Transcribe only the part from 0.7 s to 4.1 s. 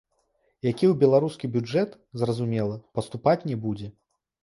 ў беларускі бюджэт, зразумела, паступаць не будзе.